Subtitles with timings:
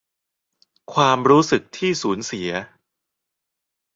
[0.93, 2.51] ความรู้สึกที่สูญเสีย